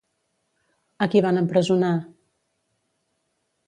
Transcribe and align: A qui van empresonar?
A 1.05 1.09
qui 1.13 1.23
van 1.27 1.41
empresonar? 1.43 1.95